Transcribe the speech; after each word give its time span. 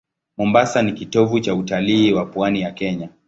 Mombasa 0.37 0.81
ni 0.81 0.91
kitovu 0.93 1.39
cha 1.39 1.55
utalii 1.55 2.11
wa 2.13 2.25
pwani 2.25 2.61
ya 2.61 2.71
Kenya. 2.71 3.09